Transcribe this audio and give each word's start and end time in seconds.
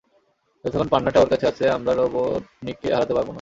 যতক্ষণ 0.65 0.87
পান্নাটা 0.87 1.19
ওর 1.19 1.29
কাছে 1.29 1.45
আছে, 1.47 1.65
আমরা 1.69 1.91
রোবটনিককে 1.93 2.87
হারাতে 2.95 3.13
পারব 3.13 3.25
না। 3.25 3.29